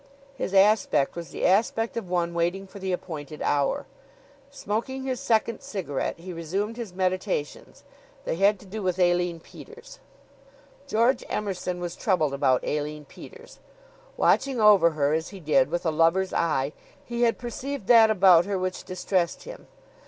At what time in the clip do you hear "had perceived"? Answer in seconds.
17.21-17.85